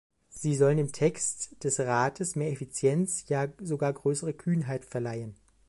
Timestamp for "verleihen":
4.83-5.35